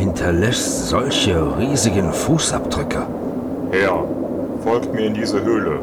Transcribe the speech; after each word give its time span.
hinterlässt 0.00 0.88
solche 0.88 1.36
riesigen 1.58 2.10
Fußabdrücke? 2.10 3.02
Herr, 3.70 4.04
folgt 4.64 4.94
mir 4.94 5.06
in 5.06 5.14
diese 5.14 5.42
Höhle 5.44 5.78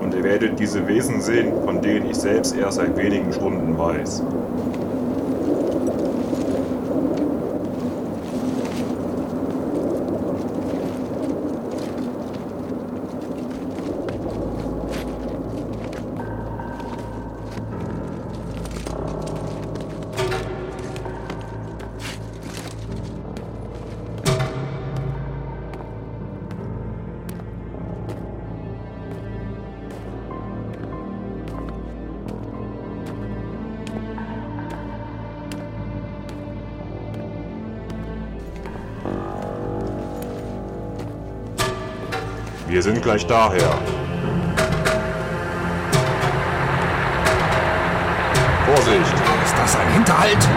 und 0.00 0.14
ihr 0.14 0.22
werdet 0.22 0.60
diese 0.60 0.86
Wesen 0.86 1.22
sehen, 1.22 1.52
von 1.64 1.80
denen 1.80 2.10
ich 2.10 2.16
selbst 2.16 2.54
erst 2.54 2.76
seit 2.76 2.94
wenigen 2.98 3.32
Stunden 3.32 3.78
weiß. 3.78 4.22
Wir 42.70 42.82
sind 42.82 43.02
gleich 43.02 43.26
daher. 43.26 43.80
Vorsicht! 48.64 49.14
Ist 49.44 49.58
das 49.58 49.76
ein 49.76 49.92
Hinterhalt? 49.92 50.48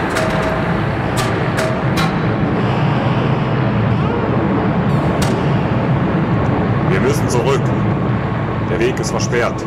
Wir 6.88 7.00
müssen 7.00 7.28
zurück. 7.28 7.60
Der 8.70 8.78
Weg 8.78 9.00
ist 9.00 9.10
versperrt. 9.10 9.64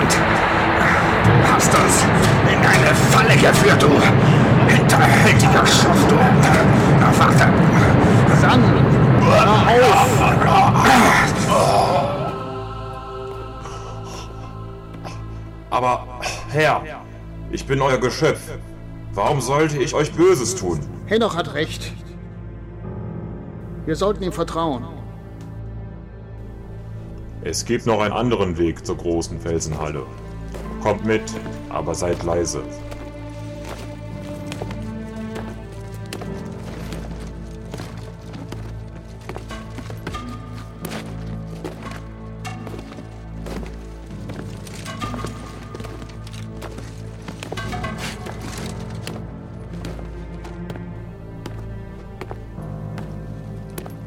Du 0.00 1.52
hast 1.52 1.74
uns 1.74 2.04
in 2.50 2.58
eine 2.58 2.94
Falle 3.10 3.36
geführt, 3.36 3.82
du 3.82 3.90
hinterhältiger 4.72 5.66
Schuft, 5.66 6.10
du. 6.10 6.16
Na, 6.98 7.12
warte. 7.18 7.44
Auf! 9.28 10.12
Aber, 15.70 16.06
Herr, 16.50 16.82
ich 17.50 17.66
bin 17.66 17.80
euer 17.82 17.98
Geschöpf. 17.98 18.40
Warum 19.12 19.42
sollte 19.42 19.76
ich 19.76 19.94
euch 19.94 20.12
Böses 20.12 20.54
tun? 20.54 20.80
Henoch 21.06 21.36
hat 21.36 21.52
recht. 21.52 21.92
Wir 23.84 23.96
sollten 23.96 24.22
ihm 24.22 24.32
vertrauen. 24.32 24.86
Es 27.44 27.64
gibt 27.64 27.86
noch 27.86 28.00
einen 28.00 28.12
anderen 28.12 28.56
Weg 28.56 28.86
zur 28.86 28.96
großen 28.96 29.40
Felsenhalle. 29.40 30.06
Kommt 30.80 31.04
mit, 31.04 31.22
aber 31.70 31.92
seid 31.92 32.22
leise. 32.22 32.62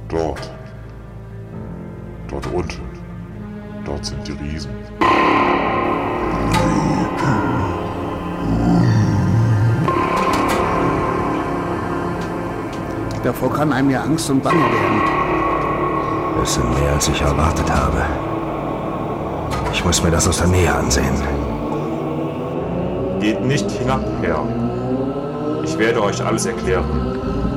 Dort. 0.07 0.51
Dort 2.29 2.47
unten. 2.53 2.84
Dort 4.05 4.27
sind 4.27 4.27
die 4.27 4.43
Riesen. 4.43 4.69
Davor 13.23 13.51
kann 13.51 13.73
einem 13.73 13.89
ja 13.89 14.03
Angst 14.03 14.29
und 14.29 14.43
Bange 14.43 14.59
werden. 14.59 15.01
Es 16.43 16.53
sind 16.53 16.69
mehr, 16.79 16.93
als 16.93 17.07
ich 17.07 17.19
erwartet 17.19 17.71
habe. 17.71 18.03
Ich 19.73 19.83
muss 19.83 20.03
mir 20.03 20.11
das 20.11 20.27
aus 20.27 20.37
der 20.37 20.47
Nähe 20.47 20.71
ansehen. 20.71 21.15
Geht 23.19 23.43
nicht 23.43 23.71
hinab, 23.71 24.03
Herr. 24.21 24.45
Ich 25.63 25.75
werde 25.79 26.03
euch 26.03 26.23
alles 26.23 26.45
erklären. 26.45 27.54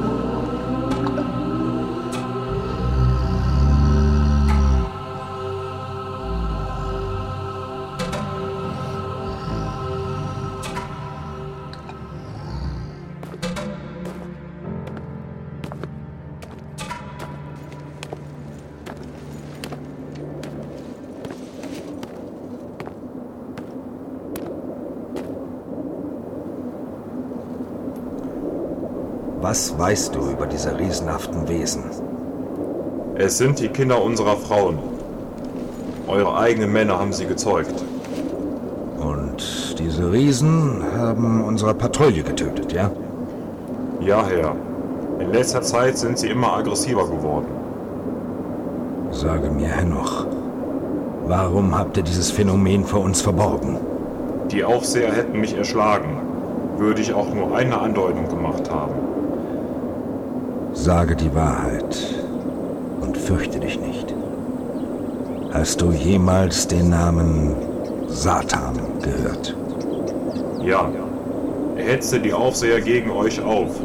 Was 29.49 29.79
weißt 29.79 30.15
du 30.15 30.31
über 30.31 30.47
diese 30.47 30.79
riesenhaften 30.79 31.49
Wesen? 31.49 31.85
Es 33.15 33.39
sind 33.39 33.59
die 33.61 33.69
Kinder 33.69 34.03
unserer 34.05 34.37
Frauen. 34.37 34.79
Eure 36.07 36.37
eigenen 36.37 36.71
Männer 36.71 36.99
haben 36.99 37.15
sie 37.15 37.25
gezeugt. 37.25 37.83
Und 39.01 39.79
diese 39.79 40.13
Riesen 40.13 40.85
haben 40.95 41.43
unsere 41.43 41.73
Patrouille 41.73 42.23
getötet, 42.25 42.75
ja? 42.75 42.91
Ja, 44.03 44.27
Herr. 44.27 44.55
In 45.19 45.33
letzter 45.33 45.63
Zeit 45.63 45.97
sind 45.97 46.19
sie 46.19 46.29
immer 46.29 46.53
aggressiver 46.53 47.09
geworden. 47.09 47.49
Sage 49.13 49.49
mir, 49.51 49.69
Henoch, 49.69 50.27
warum 51.27 51.75
habt 51.75 51.97
ihr 51.97 52.03
dieses 52.03 52.31
Phänomen 52.31 52.85
vor 52.85 53.01
uns 53.01 53.23
verborgen? 53.23 53.79
Die 54.51 54.63
Aufseher 54.63 55.11
hätten 55.11 55.41
mich 55.41 55.57
erschlagen, 55.57 56.19
würde 56.77 57.01
ich 57.01 57.15
auch 57.15 57.33
nur 57.33 57.57
eine 57.57 57.81
Andeutung 57.81 58.29
gemacht 58.29 58.71
haben. 58.71 59.18
Sage 60.73 61.17
die 61.17 61.35
Wahrheit 61.35 62.15
und 63.01 63.17
fürchte 63.17 63.59
dich 63.59 63.81
nicht. 63.81 64.15
Hast 65.53 65.81
du 65.81 65.93
jemals 65.93 66.69
den 66.69 66.91
Namen 66.91 67.57
Satan 68.09 68.79
gehört? 69.03 69.57
Ja, 70.63 70.91
er 71.77 71.85
hetzte 71.85 72.21
die 72.21 72.33
Aufseher 72.33 72.81
gegen 72.81 73.11
euch 73.11 73.41
auf. 73.41 73.81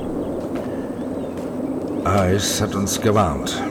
Eis 2.03 2.61
hat 2.61 2.75
uns 2.75 2.99
gewarnt. 2.99 3.61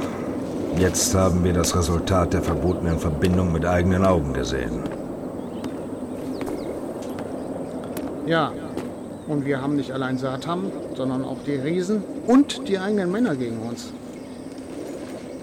Jetzt 0.78 1.14
haben 1.14 1.44
wir 1.44 1.52
das 1.52 1.76
Resultat 1.76 2.32
der 2.32 2.42
verbotenen 2.42 2.98
Verbindung 2.98 3.52
mit 3.52 3.66
eigenen 3.66 4.06
Augen 4.06 4.32
gesehen. 4.32 4.80
Ja, 8.26 8.52
und 9.28 9.44
wir 9.44 9.60
haben 9.60 9.76
nicht 9.76 9.92
allein 9.92 10.16
Satan, 10.16 10.72
sondern 11.02 11.24
auch 11.24 11.42
die 11.44 11.56
Riesen 11.56 12.04
und 12.28 12.68
die 12.68 12.78
eigenen 12.78 13.10
Männer 13.10 13.34
gegen 13.34 13.58
uns. 13.58 13.92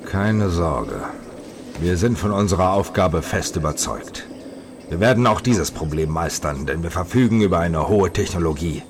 Keine 0.05 0.49
Sorge. 0.49 1.01
Wir 1.81 1.97
sind 1.97 2.17
von 2.17 2.31
unserer 2.31 2.71
Aufgabe 2.71 3.21
fest 3.21 3.57
überzeugt. 3.57 4.25
Wir 4.87 5.01
werden 5.01 5.27
auch 5.27 5.41
dieses 5.41 5.71
Problem 5.71 6.11
meistern, 6.11 6.65
denn 6.65 6.81
wir 6.81 6.91
verfügen 6.91 7.41
über 7.41 7.59
eine 7.59 7.89
hohe 7.89 8.09
Technologie. 8.13 8.83